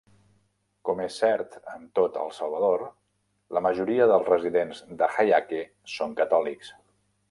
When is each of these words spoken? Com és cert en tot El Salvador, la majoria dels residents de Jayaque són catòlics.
Com 0.87 1.03
és 1.03 1.17
cert 1.23 1.57
en 1.73 1.83
tot 1.99 2.17
El 2.23 2.33
Salvador, 2.39 2.87
la 3.59 3.65
majoria 3.69 4.11
dels 4.15 4.35
residents 4.35 4.85
de 5.05 5.15
Jayaque 5.19 5.65
són 5.99 6.23
catòlics. 6.23 6.79